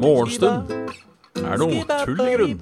[0.00, 0.70] Morgenstund
[1.38, 2.56] er noe tull i grunn.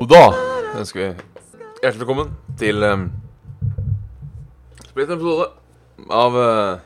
[0.00, 0.22] Og da
[0.78, 1.08] ønsker vi
[1.80, 2.30] hjertelig velkommen
[2.60, 3.08] til um,
[4.86, 5.50] splitt episode
[6.14, 6.78] av uh,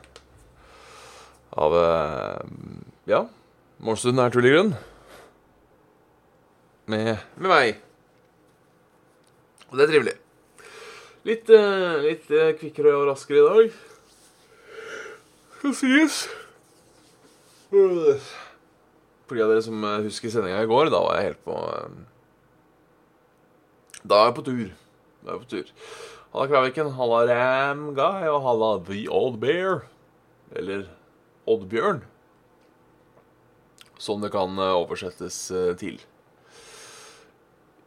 [1.55, 2.41] Av uh,
[3.07, 3.21] Ja,
[3.77, 4.73] Morgenstunden er tull i grunn.
[6.85, 7.79] Med, med meg.
[9.71, 10.13] Og det er trivelig.
[11.25, 13.79] Litt, uh, litt uh, kvikkere og raskere i dag.
[15.57, 16.19] Skal sies.
[17.71, 21.57] For de av dere som uh, husker sendinga i går, da var jeg helt på
[24.05, 24.65] Da er jeg på tur.
[25.25, 25.75] Da er jeg på tur.
[26.35, 29.87] Halla Kraviken, halla Ram Guy og halla The Old Bear.
[30.53, 30.85] Eller
[31.49, 32.05] Oddbjørn.
[33.97, 35.47] Som det kan oversettes
[35.81, 35.97] til.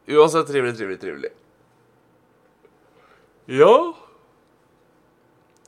[0.08, 1.30] Uansett trivelig, trivelig, trivelig.
[3.48, 3.74] Ja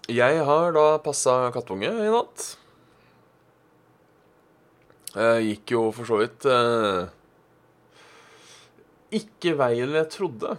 [0.08, 2.47] Jeg har da passa kattunge i natt.
[5.12, 7.08] Jeg gikk jo for så vidt eh,
[9.20, 10.56] ikke veien jeg trodde.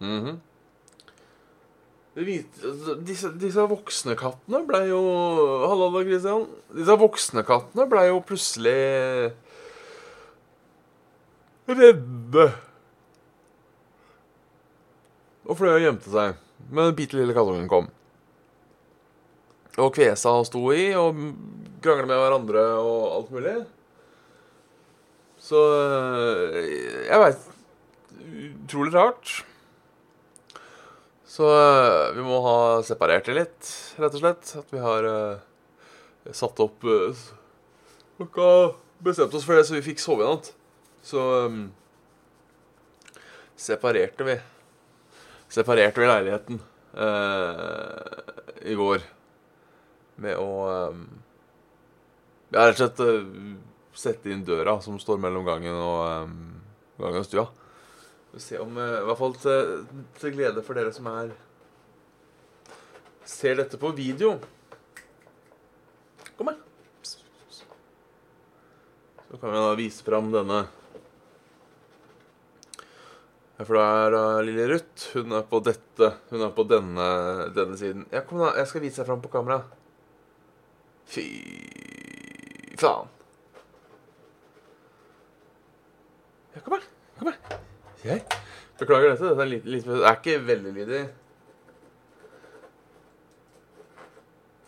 [0.00, 0.36] Mm -hmm.
[3.04, 5.00] disse, disse voksne kattene blei jo
[5.68, 6.46] Halla da, Christian.
[6.70, 9.32] Disse voksne kattene blei jo plutselig
[11.70, 12.48] redde.
[15.44, 16.40] Og fløy og gjemte seg.
[16.70, 17.88] Men den bitte lille kattungen kom.
[19.80, 21.18] Og kvesa og sto i, og
[21.84, 23.56] krangla med hverandre og alt mulig.
[25.44, 26.62] Så øh,
[27.08, 27.50] jeg veit
[28.64, 29.44] Utrolig rart.
[31.28, 32.56] Så øh, vi må ha
[32.86, 34.54] separert det litt, rett og slett.
[34.60, 37.24] At vi har uh, satt opp uh,
[39.04, 40.54] Bestemt oss for det, så vi fikk sove i natt.
[41.04, 41.72] Så um,
[43.56, 44.40] separerte vi
[45.52, 46.60] Separerte vi leiligheten
[46.96, 47.98] uh,
[48.64, 49.00] i går
[50.24, 51.08] med å øhm,
[52.54, 53.24] Ja, rett og slett uh,
[53.94, 56.62] sette inn døra som står mellom gangen og um,
[56.96, 57.46] gangen og stua.
[58.40, 59.58] Se om uh, I hvert fall til,
[60.22, 61.28] til glede for dere som er
[63.28, 64.38] Ser dette på video.
[66.38, 66.58] Kom her.
[67.04, 67.18] Så
[69.40, 70.60] kan vi da vise fram denne
[73.62, 75.12] For da er da lille Ruth.
[75.14, 77.08] Hun er på dette Hun er på denne,
[77.54, 78.06] denne siden.
[78.12, 78.50] Ja, kom da.
[78.58, 79.60] Jeg skal vise deg fram på kamera.
[81.06, 81.26] Fy
[82.80, 83.12] faen.
[86.54, 86.88] Ja, kom her.
[87.20, 87.60] Kom her.
[88.04, 88.24] Jeg
[88.80, 89.30] beklager dette.
[89.30, 91.04] Dette er, litt, litt, det er ikke veldig lydig.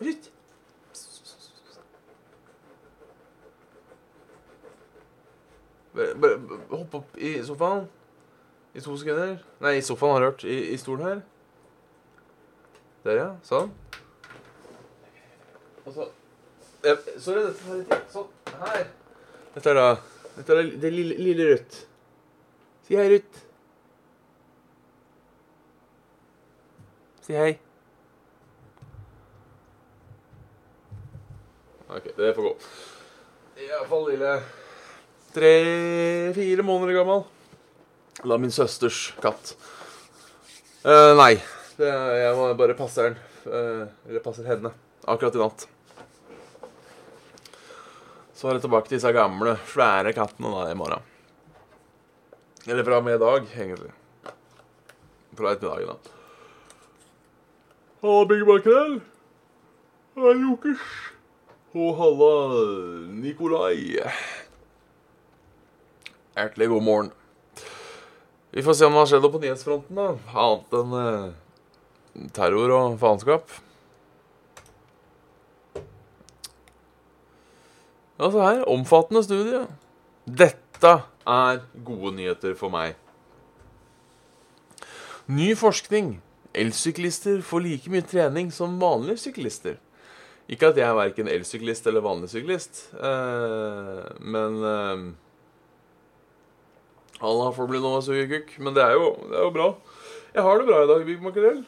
[0.07, 0.33] Ruth.
[5.97, 7.87] Bare, bare hopp opp i sofaen.
[8.77, 9.39] I to sekunder.
[9.63, 10.43] Nei, i sofaen har du hørt.
[10.45, 11.21] I, I stolen her.
[13.07, 13.27] Der, ja.
[13.47, 13.71] Sånn.
[15.87, 16.07] Og så
[17.17, 18.03] Sorry, dette tar litt tid.
[18.13, 18.27] Sånn.
[18.61, 18.83] Her.
[19.55, 19.87] Dette er da
[20.37, 21.79] Dette er det lille, lille Ruth.
[22.85, 23.39] Si hei, Ruth.
[27.25, 27.55] Si hei.
[31.89, 32.53] OK, det får gå.
[33.65, 34.37] Iallfall lille
[35.33, 37.25] tre-fire måneder gammel.
[38.23, 39.53] Da min søsters katt.
[40.81, 41.35] Uh, nei,
[41.77, 43.17] det, jeg må bare passe den.
[43.45, 44.71] Uh, eller passer henne.
[45.07, 45.67] Akkurat i natt.
[48.37, 51.05] Så er det tilbake til disse gamle, svære kattene da i morgen.
[52.67, 53.93] Eller fra og med i dag, egentlig.
[55.37, 56.15] Fra ettermiddagen, da.
[58.01, 58.97] Halla, Big Makrell.
[60.17, 60.89] Hei, Jokers.
[61.77, 62.33] Og halla,
[63.21, 64.01] Nikolai.
[66.37, 67.16] Hjertelig god morgen.
[68.57, 70.05] Vi får se om det har skjedd noe på nyhetsfronten, da.
[70.33, 73.51] Annet enn eh, terror og faenskap.
[78.17, 79.59] Ja, se her, omfattende studie.
[80.25, 80.93] Dette
[81.29, 82.97] er gode nyheter for meg.
[85.29, 86.15] Ny forskning.
[86.57, 89.77] Elsyklister får like mye trening som vanlige syklister.
[90.49, 95.07] Ikke at jeg er verken elsyklist eller vanlig syklist, eh, men eh,
[97.25, 99.71] Alle får bli noe sugekukk, men det er, jo, det er jo bra.
[100.35, 101.63] Jeg har det bra i dag, Big Makrell.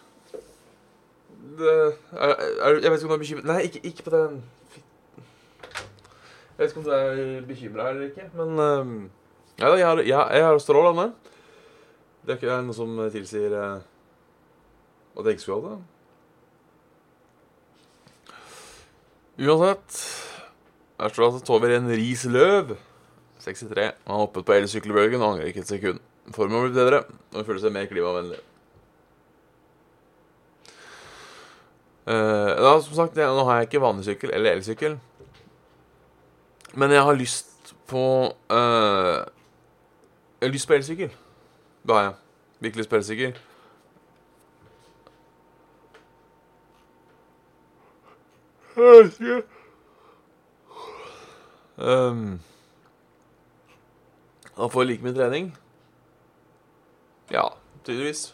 [1.59, 4.35] Jeg vet ikke om du er bekymret Nei, ikke, ikke på den
[6.53, 8.93] Jeg vet ikke om du er bekymra eller ikke, men um,
[9.59, 11.09] ja, jeg har, jeg, jeg har strålende.
[12.23, 13.79] Det er ikke noe som tilsier uh,
[15.17, 15.81] at jeg ikke skulle ha det.
[19.39, 19.99] Uansett
[20.99, 22.75] Her står det at Tove Ren Riis Løv
[23.39, 23.91] 63.
[24.07, 25.99] Han hoppet på elsykkelbølgen og angrer ikke et sekund.
[26.35, 27.03] Formen har blitt bedre
[27.33, 28.39] og føler seg mer klimavennlig.
[32.09, 34.97] Uh, da, som sagt, Nå har jeg ikke vanlig sykkel eller elsykkel.
[36.73, 38.05] Men jeg har lyst på
[38.49, 39.25] uh,
[40.39, 41.13] Jeg har lyst på elsykkel.
[41.83, 42.13] Det har jeg.
[42.59, 43.37] Virkelig lyst på elsykkel.
[51.77, 52.39] Um,
[54.59, 55.49] han får like mye trening.
[57.31, 57.45] Ja,
[57.85, 58.33] tydeligvis.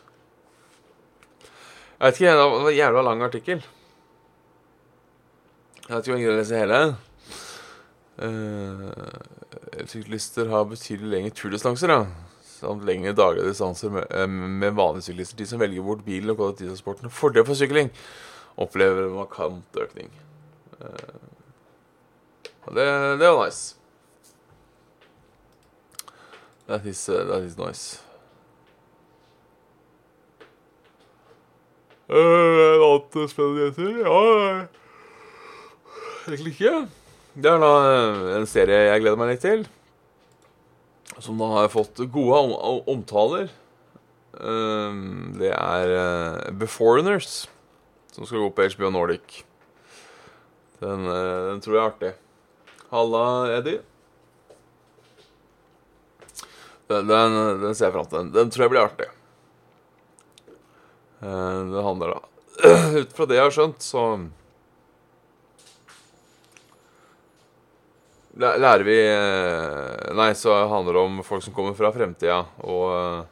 [1.95, 3.65] Jeg vet ikke, det var en jævla lang artikkel.
[5.85, 6.79] Jeg vet ikke om jeg greier å lese hele.
[8.15, 12.05] Uh, syklister har betydelig lengre turdistanser, ja.
[12.55, 15.37] samt lengre daglige distanser med, uh, med vanlige syklister.
[15.39, 17.91] De som velger bort bilen og kollektivtransporten fordel for sykling,
[18.57, 20.11] opplever en markant økning.
[20.81, 21.21] Uh,
[22.73, 22.87] det,
[23.21, 23.84] det var nice.
[26.67, 28.01] That is, uh, that is nice.
[32.09, 34.05] Uh, annen spennende nyheter?
[34.05, 34.67] Ja
[36.25, 36.87] Egentlig ikke.
[37.35, 37.71] Det er da
[38.37, 39.65] en serie jeg gleder meg litt til.
[41.21, 43.51] Som da har fått gode om omtaler.
[44.35, 47.45] Um, det er uh, Beforeigners,
[48.11, 49.43] som skal gå på HBO Nordic.
[50.81, 52.11] Den, uh, den tror jeg er artig.
[52.89, 53.27] Halla,
[53.59, 53.79] Eddie.
[56.87, 58.17] Den, den, den, ser jeg fram til.
[58.19, 59.07] Den, den, tror jeg blir artig.
[61.23, 62.19] Uh, det handler da
[63.01, 64.01] Ut fra det jeg har skjønt, så
[68.35, 73.23] Lærer vi uh, Nei, så handler det om folk som kommer fra fremtida, og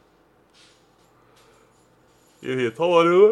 [2.44, 3.28] I Hitall var det jo.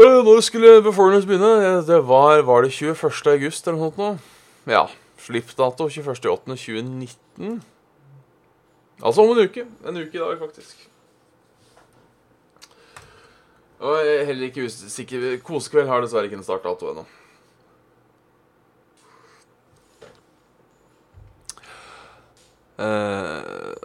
[0.00, 1.82] Når skulle Beforeigners begynne?
[1.86, 3.10] Det var, var det 21.
[3.32, 4.28] august eller noe sånt?
[4.70, 4.84] Ja.
[5.20, 7.60] Slippdato 21.8.2019.
[9.02, 9.66] Altså om en uke.
[9.86, 10.88] En uke i dag, faktisk.
[13.80, 17.06] Og jeg er heller ikke usikker Kosekveld har dessverre ikke en startdato ennå.
[22.80, 23.76] Uh,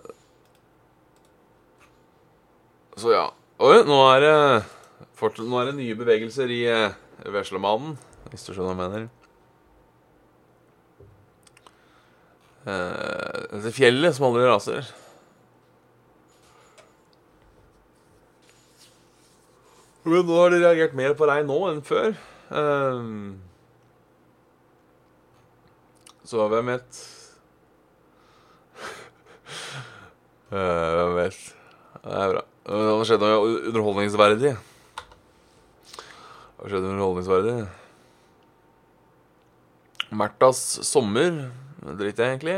[2.95, 3.25] så ja.
[3.59, 4.35] Oi, nå er det
[5.43, 6.95] Nå er det nye bevegelser i uh,
[7.31, 7.97] Veslemannen,
[8.31, 9.07] hvis du skjønner hva jeg mener.
[9.07, 9.25] Uh,
[12.65, 14.87] dette fjellet som aldri raser.
[20.05, 22.11] Men nå har de reagert mer på regn nå enn før.
[22.53, 23.39] Um,
[26.25, 26.99] så hvem vet?
[30.53, 31.39] uh, hvem vet?
[32.05, 32.43] Det er bra.
[32.65, 34.53] Det har skjedd noe underholdningsverdig.
[35.95, 37.57] Det har skjedd underholdningsverdig.
[40.13, 41.47] Märthas sommer
[41.93, 42.57] driter jeg egentlig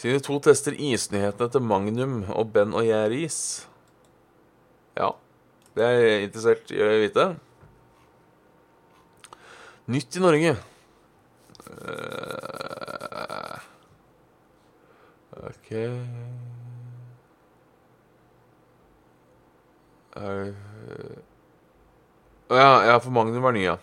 [0.00, 3.68] Siden de to tester isnyhetene til Magnum og Ben og Gjæris.
[4.96, 5.10] Ja,
[5.76, 7.26] det er interessert i å vite.
[9.92, 10.54] Nytt i Norge.
[11.68, 13.60] Uh,
[15.50, 15.68] OK
[20.16, 20.48] uh,
[22.50, 23.76] ja, ja, for Magnum var ny, ja.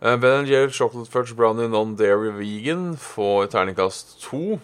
[0.00, 4.60] Uh, ben Jerry Chocolate Fudge Brownie Non-Dairy Vegan får terningkast to.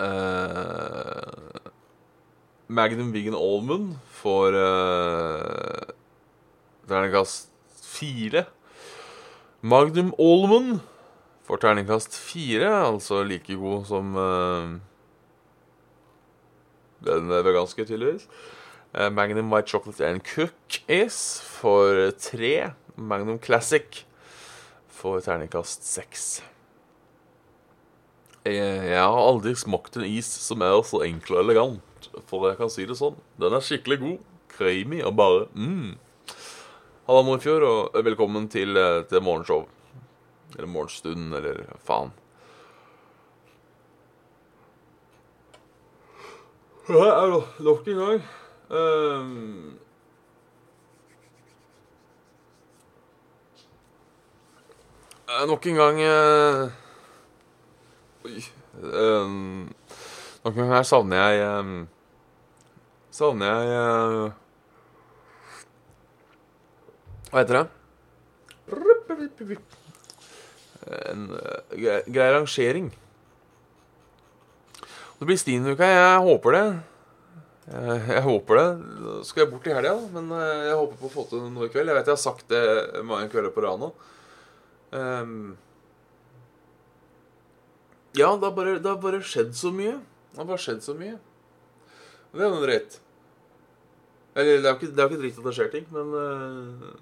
[0.00, 1.60] Uh,
[2.68, 5.92] Magnum Vegan Almond får uh,
[6.88, 8.46] terningkast fire.
[9.60, 10.80] Magnum Almond
[11.44, 14.80] får terningkast fire, altså like god som uh,
[17.04, 18.24] den veganske, tydeligvis.
[18.94, 22.72] Uh, Magnum White Chocolate and Cook Ace får tre.
[22.98, 24.04] Magnum Classic
[24.90, 26.24] får terningkast seks.
[28.42, 32.58] Jeg, jeg, har aldri smakt en is som er så enkel og elegant, for jeg
[32.58, 33.18] kan si det sånn.
[33.38, 35.96] Den er skikkelig god, creamy og bare mm.
[37.08, 39.62] Halla, Morfjord, og velkommen til, eh, til morgenshow.
[40.56, 42.10] Eller morgenstund, eller faen.
[46.88, 48.26] Her er nok en gang.
[48.68, 49.78] Um,
[55.28, 56.60] Uh, nok en gang eh,
[58.24, 58.38] Oi.
[58.40, 59.26] Eh,
[60.40, 61.74] nok en gang her savner jeg um,
[63.12, 64.38] Savner jeg uh,
[67.28, 67.66] Hva heter det?
[71.12, 71.28] En
[71.76, 72.86] grei, grei rangering.
[74.80, 75.84] Det blir Stien-uka.
[75.84, 76.66] Jeg håper det.
[77.68, 78.68] Jeg, jeg, håper det.
[79.28, 81.92] Skal jeg bort i helga, men jeg håper på å få til noe i kveld.
[81.92, 82.64] Jeg vet jeg har sagt det
[83.04, 83.92] mange kvelder på rad nå.
[84.92, 85.56] Ehm,
[88.16, 89.98] ja, det har, bare, det har bare skjedd så mye.
[90.32, 91.16] Det har bare skjedd så mye.
[92.32, 93.00] Og det er noe dritt.
[94.38, 96.94] Eller, det er jo ikke, det jo ikke dritt at det skjer ting, men uh,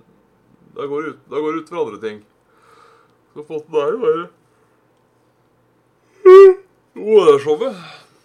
[0.77, 2.19] da går det ut, går ut for andre ting.
[3.35, 4.25] Så på en måte det er jo bare
[6.97, 7.77] OL-showet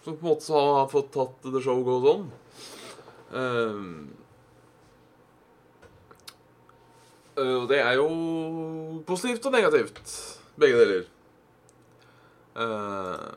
[0.02, 2.30] som på en måte har fått tatt the show goes on.
[3.32, 4.08] Ehm,
[7.31, 8.06] øh, Og det er jo
[9.06, 10.12] positivt og negativt.
[10.60, 11.04] Begge deler.
[12.56, 13.32] Uh,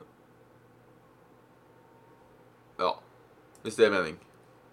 [2.80, 2.92] ja.
[3.64, 4.20] Hvis det er mening.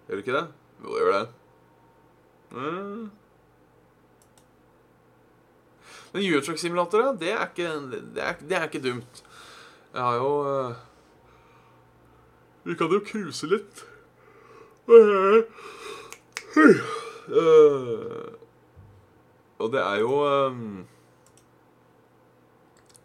[0.07, 0.47] Gjør det ikke det?
[0.83, 1.27] Jo, det gjør det.
[2.51, 3.11] Mm.
[6.13, 7.33] Men Eurotruck-simulatorer, det,
[8.15, 9.23] det, det er ikke dumt.
[9.93, 10.73] Jeg har jo uh,
[12.63, 13.85] Vi kan jo cruise litt.
[17.23, 18.32] Eh,
[19.63, 20.83] og det er jo um,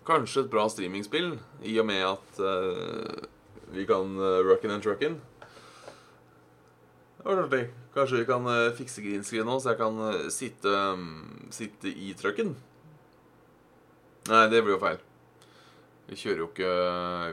[0.08, 3.26] kanskje et bra streamingspill, i og med at uh,
[3.74, 5.18] vi kan uh, rockin' and truckin'.
[7.18, 7.68] Det var artig.
[7.94, 11.92] Kanskje vi kan uh, fikse green screen nå, så jeg kan uh, sitte, um, sitte
[11.92, 12.56] i trucken.
[14.28, 14.98] Nei, det blir jo feil.
[16.08, 16.72] Vi kjører jo ikke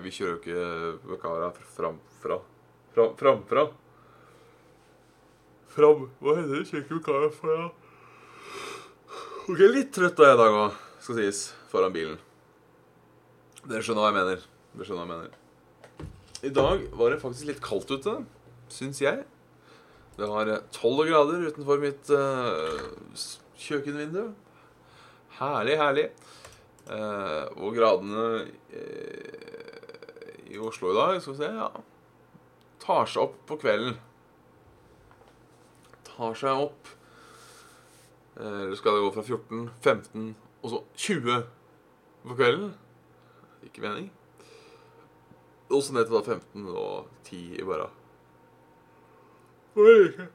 [0.03, 2.38] Vi kjører jo ikke Vakara framfra.
[2.96, 3.63] Fram, framfra.
[5.72, 6.65] Fram Hva heter det?
[6.70, 7.58] Kjører ikke Vakara fra
[9.46, 12.16] Ok, litt trøtt er jeg i dag òg, skal sies, foran bilen.
[13.70, 14.40] Dere skjønner hva jeg mener.
[14.74, 16.08] Dere skjønner hva jeg mener.
[16.50, 18.16] I dag var det faktisk litt kaldt ute,
[18.74, 19.22] syns jeg.
[20.18, 23.22] Det var tolv grader utenfor mitt uh,
[23.68, 24.34] kjøkkenvindu.
[25.38, 26.08] Herlig, herlig.
[26.90, 29.46] Uh, og gradene uh,
[30.50, 31.70] i Oslo i dag, skal vi se, ja
[32.82, 34.02] Tar seg opp på kvelden.
[36.16, 36.95] Tar seg opp eh,
[38.36, 41.44] Eller skal det gå fra 14, 15 og så 20
[42.25, 42.74] på kvelden?
[43.63, 44.12] Ikke mening.
[45.70, 48.01] Og så ned til da 15 og 10 i morgen.
[49.75, 50.27] Oi.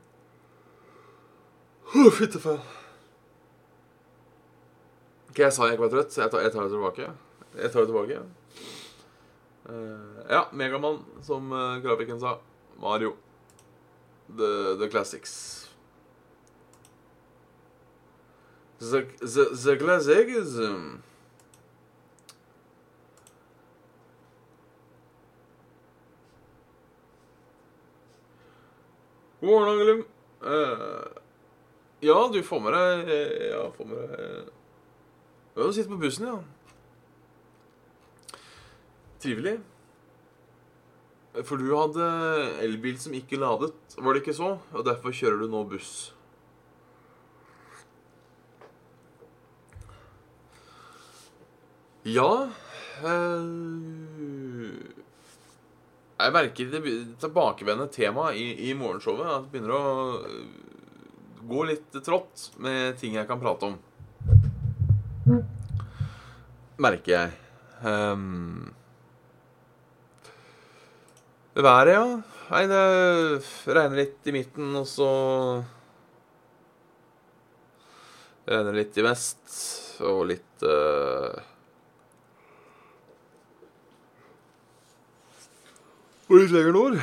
[1.91, 2.61] Å, Fytte faen.
[5.31, 7.09] Ok, jeg sa jeg ikke var trøtt, så jeg tar, jeg tar det tilbake.
[7.55, 8.21] Jeg tar det tilbake.
[9.71, 12.37] Uh, ja, Megamann, som uh, grafikken sa.
[12.83, 13.15] Mario.
[14.29, 15.70] The, the classics.
[18.81, 21.03] The classics um,
[29.43, 30.05] God morgen, Angelum.
[30.43, 31.05] Uh,
[32.01, 36.31] ja, du får med deg eh, Ja, får med deg Ja, du sitter på bussen,
[36.31, 36.39] ja.
[39.21, 39.59] Trivelig.
[41.45, 42.07] For du hadde
[42.65, 44.55] elbil som ikke ladet, var det ikke så?
[44.73, 46.15] Og derfor kjører du nå buss.
[52.11, 52.49] Ja
[53.05, 53.45] øh,
[56.21, 56.81] Jeg merker det
[57.23, 59.29] tilbakevendende temaet i, i morgenshowet.
[59.29, 59.85] At det begynner å
[60.19, 60.49] eh,
[61.51, 63.79] gå litt trått med ting jeg kan prate om.
[66.81, 67.31] Merker jeg.
[67.81, 68.73] Um,
[71.55, 72.05] det været, ja.
[72.51, 72.83] Nei, det
[73.73, 75.11] regner litt i midten, og så
[78.51, 79.53] Regner litt i vest,
[80.03, 81.51] og litt eh,
[86.31, 86.97] Og litt lenger nord.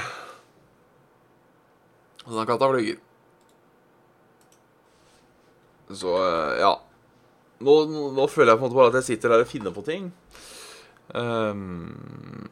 [2.27, 3.01] Og den katta flyger.
[5.91, 6.73] Så eh, ja.
[7.63, 7.73] Nå,
[8.15, 10.11] nå føler jeg på en måte bare at jeg sitter der og finner på ting.
[11.11, 12.47] Um,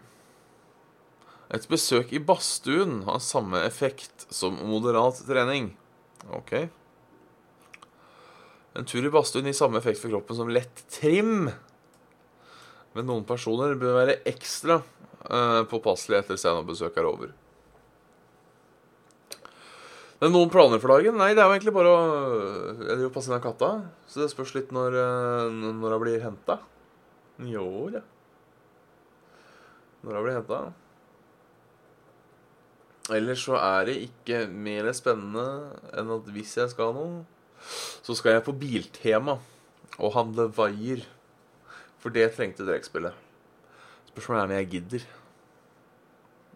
[1.56, 5.70] et besøk i badstuen har samme effekt som moderat trening.
[6.36, 6.56] Ok.
[8.76, 11.48] En tur i badstuen gir samme effekt for kroppen som lett trim.
[12.96, 14.82] Men noen personer bør være ekstra
[15.30, 17.34] uh, påpasselige etter saunabesøk er over.
[20.22, 21.18] Men noen planer for dagen?
[21.20, 23.70] Nei, det er jo egentlig bare å Jeg driver og passer inn av katta.
[24.08, 26.60] Så det spørs litt når, eh, når hun blir henta.
[27.52, 28.02] Jo da.
[30.06, 30.62] Når hun blir henta.
[33.14, 37.26] Ellers så er det ikke mer spennende enn at hvis jeg skal noe,
[38.02, 39.38] så skal jeg på Biltema
[40.00, 41.04] og handle vaier.
[42.02, 43.25] For det trengte trekkspillet.
[44.16, 45.02] Spørsmålet er om jeg gidder.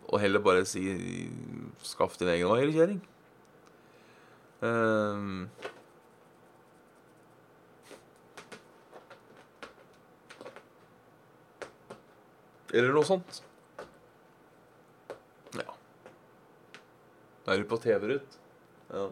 [0.07, 0.81] Og heller bare si
[1.83, 2.99] Skaff din egen vaier,
[4.61, 5.49] Um, Ehm.
[12.73, 13.41] Eller noe sånt.
[15.57, 15.75] Ja.
[17.45, 18.39] Da er du på TV, Ruth.
[18.93, 19.05] Ja.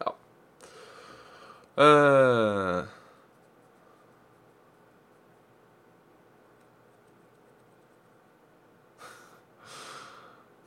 [0.00, 0.14] Ja.
[1.76, 2.45] Eh,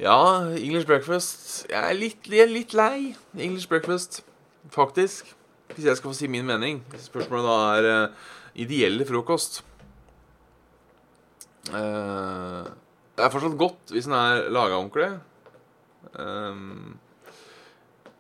[0.10, 4.24] ja, English breakfast Jeg er litt, jeg er litt lei English breakfast,
[4.74, 5.36] faktisk.
[5.76, 6.82] Hvis jeg skal få si min mening.
[6.98, 9.62] Spørsmålet da er uh, ideelle frokost.
[11.70, 12.66] Uh,
[13.14, 15.12] det er fortsatt godt hvis den er laga ordentlig.
[16.16, 16.98] Um,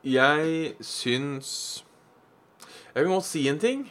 [0.04, 1.84] jeg syns
[2.94, 3.88] Jeg kan godt si en ting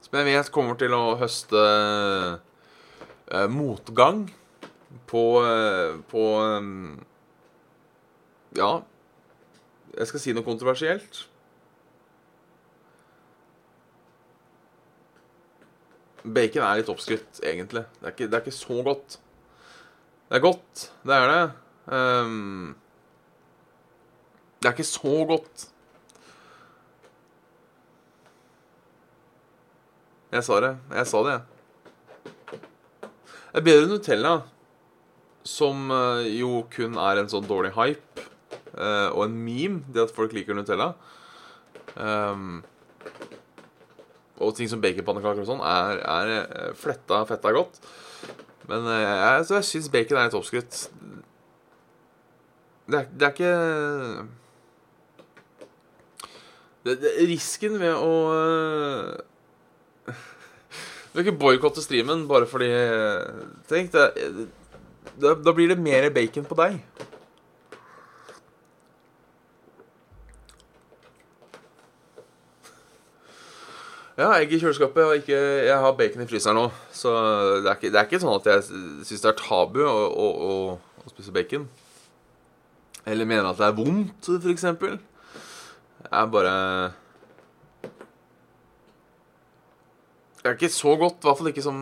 [0.00, 4.28] som jeg vet kommer til å høste uh, motgang
[5.10, 7.04] på uh, På um,
[8.56, 8.80] Ja,
[9.94, 11.24] jeg skal si noe kontroversielt.
[16.22, 17.84] Bacon er litt oppskrytt, egentlig.
[17.98, 19.16] Det er, ikke, det er ikke så godt.
[20.28, 21.44] Det er godt, det er det.
[21.90, 22.76] Um,
[24.60, 25.66] det er ikke så godt.
[30.30, 30.74] Jeg sa det.
[30.94, 32.60] Jeg sa det, jeg.
[33.50, 34.34] Det er bedre Nutella,
[35.46, 38.26] som uh, jo kun er en sånn dårlig hype
[38.76, 40.92] uh, og en meme, det at folk liker Nutella.
[41.96, 42.60] Um,
[44.40, 47.74] og ting som baconpannekaker og sånn er, er eh, fletta fetta godt.
[48.70, 50.78] Men jeg, jeg syns bacon er litt oppskrytt.
[52.90, 53.52] Det, det er, ikke
[56.86, 58.14] det, det, Risken ved å
[61.10, 62.70] Du kan ikke boikotte streamen bare fordi
[63.70, 64.48] Tenk, det,
[65.20, 66.80] da blir det mer bacon på deg.
[74.20, 75.04] Ja, egg i kjøleskapet.
[75.06, 76.66] Og ikke, jeg har bacon i fryseren nå.
[76.92, 77.12] Så
[77.64, 78.64] det er ikke, det er ikke sånn at jeg
[79.08, 80.56] syns det er tabu å, å, å,
[81.00, 81.68] å, spise bacon.
[83.08, 84.66] Eller mener at det er vondt, f.eks.
[84.66, 86.56] Jeg er bare
[90.40, 91.22] Det er ikke så godt.
[91.22, 91.80] I hvert fall ikke som,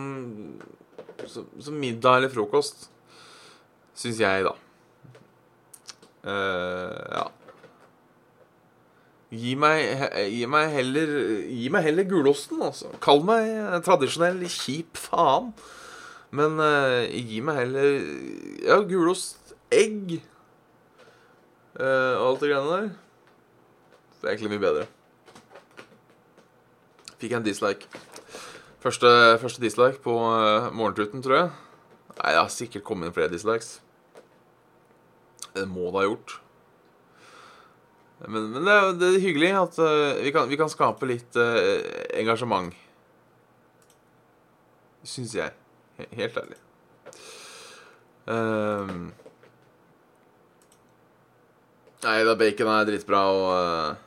[1.27, 2.87] som, som middag eller frokost.
[3.99, 4.55] Syns jeg, da.
[6.23, 7.25] Uh, ja.
[9.29, 10.01] Gi meg,
[10.33, 11.11] gi meg, heller
[11.45, 12.93] Gi meg heller gulosten, altså.
[13.03, 13.51] Kall meg
[13.85, 15.51] tradisjonell kjip faen.
[16.35, 17.89] Men uh, gi meg heller
[18.65, 20.19] Ja, gulost, egg
[21.79, 22.89] uh, og alt det greiene der.
[24.19, 24.87] Det er egentlig mye bedre.
[27.19, 27.89] Fikk jeg en dislike.
[28.79, 29.09] Første,
[29.41, 31.51] første dislike på uh, morgentruten, tror jeg.
[32.19, 33.77] Nei, det har sikkert kommet inn flere dislikes.
[35.59, 36.39] Det må det ha gjort.
[38.27, 41.39] Men, men det, er, det, er, hyggelig at uh, vi, kan, vi, kan, skape litt
[41.39, 41.79] uh,
[42.19, 42.75] engasjement.
[45.07, 45.55] Syns jeg.
[46.15, 46.59] Helt ærlig.
[48.29, 49.07] Um,
[52.03, 54.05] nei, da bacon er dritbra og uh,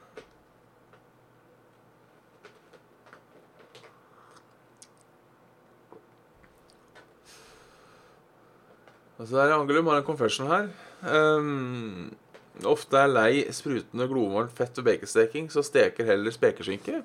[9.23, 10.65] Altså, det er Angelum har en confession her.
[11.03, 12.13] Um,
[12.69, 17.03] ofte er lei sprutende glovarmt fett ved baconsteking, så steker heller spekeskinke.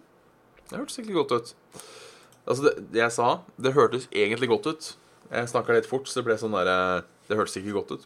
[0.68, 1.56] Det hørtes ikke godt ut.
[2.48, 4.92] Altså, det, det, jeg sa, det hørtes egentlig godt ut.
[5.32, 8.06] Jeg snakka litt fort, så det ble sånn derre Det hørtes ikke godt ut.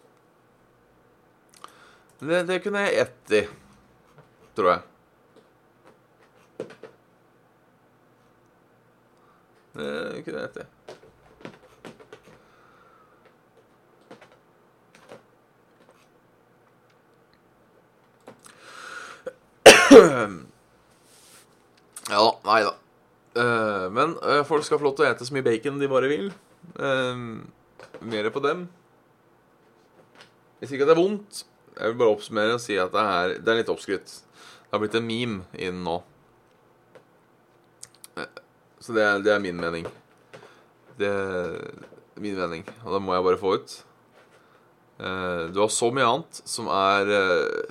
[2.21, 3.41] Det, det kunne jeg ett i,
[4.57, 4.81] tror jeg.
[9.73, 10.65] Det kunne jeg ett i.
[22.11, 22.75] ja, nei da.
[23.31, 26.09] Uh, men uh, folk skal få lov til å ete så mye bacon de bare
[26.11, 26.31] vil.
[26.75, 27.39] Uh,
[28.03, 28.65] mer på dem.
[30.59, 31.43] Hvis ikke at det er vondt.
[31.77, 34.11] Jeg vil bare oppsummere og si at det er, det er litt oppskrytt.
[34.11, 36.01] Det har blitt en meme innen nå.
[38.81, 39.87] Så det er, det er, min mening.
[40.99, 43.75] Det er min mening, og det må jeg bare få ut.
[45.53, 47.13] Du har så mye annet som er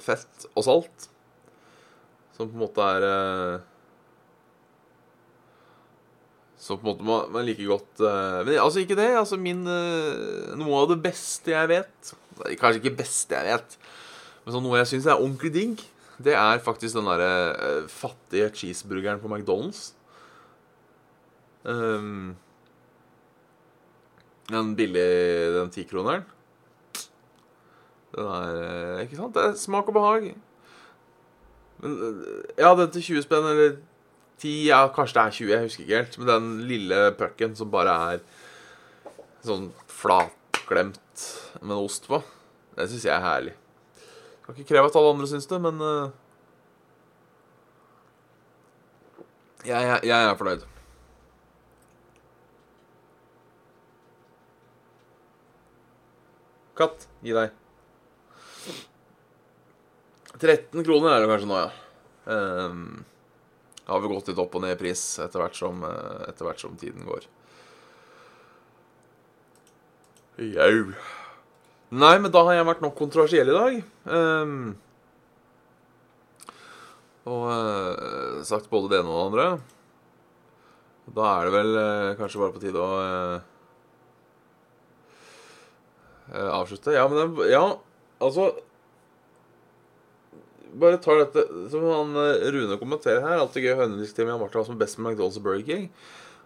[0.03, 1.10] fett og salt.
[2.40, 3.61] Som på en måte er eh,
[6.57, 9.11] Som på en måte man, man liker godt eh, Men altså, ikke det.
[9.12, 12.14] Altså, min eh, Noe av det beste jeg vet
[12.57, 13.74] Kanskje ikke beste jeg vet,
[14.40, 15.83] men sånn noe jeg syns er ordentlig digg,
[16.24, 19.90] det er faktisk den derre fattige cheeseburgeren på McDonald's.
[21.68, 22.33] Um,
[24.48, 26.24] den billige den tikroneren.
[28.16, 29.37] Den er Ikke sant?
[29.37, 30.33] Det er smak og behag.
[31.83, 32.25] Men
[32.59, 33.77] Ja, den til 20 spenn, eller
[34.40, 36.19] 10 Ja, kanskje det er 20, jeg husker ikke helt.
[36.19, 38.25] Men den lille pucken som bare er
[39.45, 41.27] sånn flatklemt
[41.61, 42.21] med ost på,
[42.77, 43.55] det syns jeg er herlig.
[44.45, 46.11] Kan ikke kreve at alle andre syns det, men uh,
[49.61, 50.62] Jeg, jeg, jeg er fornøyd.
[56.81, 57.53] Katt, gi deg.
[60.40, 61.70] 13 kroner er det kanskje nå, ja.
[62.31, 63.05] Um,
[63.90, 66.62] har vel gått litt opp og ned i pris etter hvert som, eh, etter hvert
[66.62, 67.26] som tiden går.
[70.40, 70.94] Jau.
[71.90, 73.81] Nei, men da har jeg vært nok kontroversiell i dag.
[74.07, 74.76] Um,
[77.26, 79.48] og uh, sagt både det ene og det andre.
[81.11, 83.40] Da er det vel uh, kanskje bare på tide å uh,
[86.61, 86.94] avslutte.
[86.94, 87.64] Ja, men det, Ja,
[88.22, 88.53] altså
[90.78, 92.14] Bare tar dette som han
[92.54, 93.40] Rune kommenterer her.
[93.40, 95.66] Alltid gøy å høre diskutere med Martha hva som er best med McDonald's og Burger
[95.66, 95.88] King.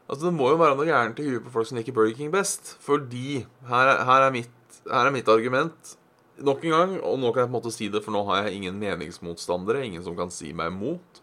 [0.08, 2.32] Altså, Det må jo være noe gærent i huet på folk som liker Burger King
[2.32, 2.76] best.
[2.84, 5.94] Fordi her er, her er, mitt, her er mitt argument
[6.42, 8.44] nok en gang, og nå kan jeg på en måte si det, for nå har
[8.44, 11.20] jeg ingen meningsmotstandere, ingen som kan si meg imot,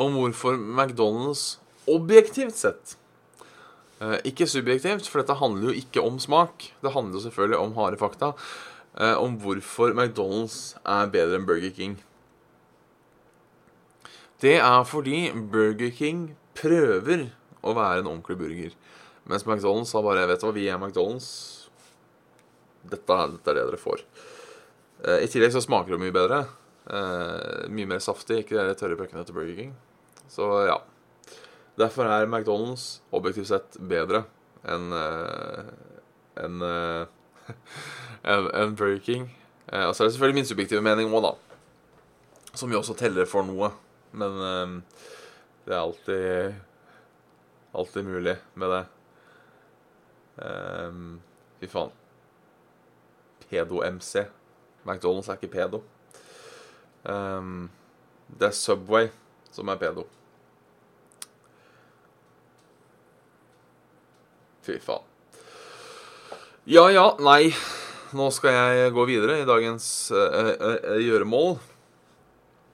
[0.00, 1.58] om hvorfor McDonald's
[1.90, 2.94] objektivt sett
[4.00, 6.70] eh, Ikke subjektivt, for dette handler jo ikke om smak.
[6.80, 8.30] Det handler jo selvfølgelig om harde fakta.
[8.98, 11.98] Eh, om hvorfor McDonald's er bedre enn Burger King.
[14.42, 17.28] Det er fordi Burger King prøver
[17.62, 18.74] å være en ordentlig burger.
[19.28, 21.30] Mens McDonald's har bare Vet hva, vi er McDonald's.
[22.80, 24.02] Dette, dette er det dere får.
[25.04, 26.40] Eh, I tillegg så smaker det mye bedre.
[26.90, 28.42] Eh, mye mer saftig.
[28.42, 29.76] Ikke de tørre puckene til Burger King.
[30.30, 30.80] Så ja.
[31.78, 34.24] Derfor er McDonald's objektivt sett bedre
[34.68, 35.64] enn uh,
[38.24, 39.28] enn en, en Burger King.
[39.72, 41.36] Uh, og så er det selvfølgelig min subjektive mening òg, da.
[42.54, 43.70] Som jo også teller for noe.
[44.12, 45.06] Men uh,
[45.66, 46.58] det er alltid
[47.72, 48.84] Alltid mulig med det.
[50.36, 51.20] Um,
[51.60, 51.92] fy faen.
[53.50, 54.24] Pedo-MC.
[54.84, 55.82] McDonald's er ikke pedo.
[57.04, 57.70] Um,
[58.40, 59.08] det er Subway
[59.52, 60.06] som er pedo.
[64.66, 65.06] Fy faen.
[66.66, 67.52] Ja ja, nei.
[68.10, 71.52] Nå skal jeg gå videre i dagens uh, uh, gjøremål.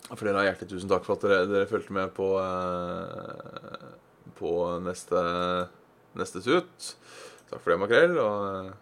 [0.07, 3.91] For dere har hjertelig tusen takk for at dere, dere fulgte med på uh,
[4.39, 5.21] På neste,
[6.17, 6.89] neste tut.
[7.51, 8.17] Takk for det, Makrell.
[8.17, 8.73] Og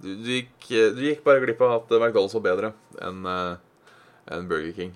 [0.00, 2.70] du, du, gikk, du, gikk, bare glipp av at McDonald's var bedre
[3.04, 4.94] enn en Burger King.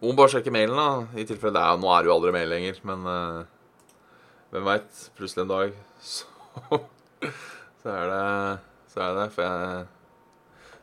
[0.00, 1.18] Må bare sjekke mailen, da.
[1.18, 3.08] I tilfelle det er, Nå er det jo aldri mail lenger, men
[4.54, 4.98] hvem veit?
[5.18, 5.72] Plutselig en dag
[6.14, 6.26] så,
[7.82, 8.24] så er det
[8.92, 9.86] Så er det jeg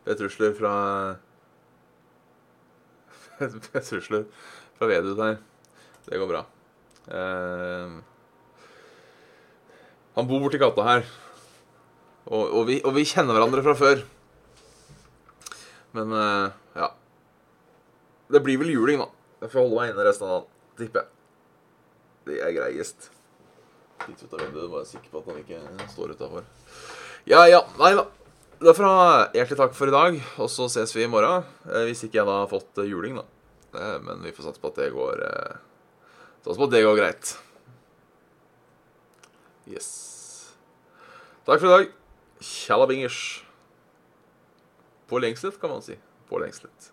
[0.04, 0.74] Ved trusler fra
[3.40, 4.26] Ved trusler
[4.76, 5.38] fra Vedut her.
[6.08, 6.42] Det går bra.
[7.14, 7.94] Eh,
[10.18, 11.06] han bor borti gata her.
[12.26, 14.02] Og, og, vi, og, vi, kjenner hverandre fra før.
[15.94, 16.90] Men eh, ja.
[18.34, 19.10] Det blir vel juling, da.
[19.46, 21.12] Jeg får holde meg inne resten av dagen, tipper jeg.
[22.26, 23.12] Det er greiest.
[24.06, 26.48] Titt ut av vinduet, bare sikker på at han ikke står utafor.
[27.30, 27.62] Ja, ja.
[27.80, 28.08] Nei da.
[28.62, 28.86] Derfor
[29.34, 31.46] hjertelig takk for i dag, og så ses vi i morgen.
[31.66, 33.26] Eh, hvis ikke jeg da har fått eh, juling, da.
[33.74, 35.24] Eh, men vi får satse på at det går
[36.42, 37.36] Satse på at det går greit.
[39.70, 39.90] Yes.
[41.46, 41.92] Takk for i dag.
[42.42, 43.20] Tjalabingers.
[45.10, 45.98] På lengslet, kan man si.
[46.30, 46.92] På lengslet.